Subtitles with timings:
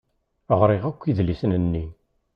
[0.59, 1.85] Ɣriɣ akk idlisen-nni.